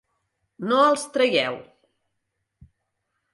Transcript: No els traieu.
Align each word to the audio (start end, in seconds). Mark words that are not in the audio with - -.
No 0.71 0.79
els 0.85 1.03
traieu. 1.17 1.59